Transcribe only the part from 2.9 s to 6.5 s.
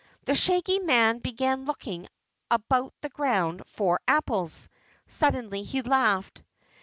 the ground for apples. Suddenly he laughed.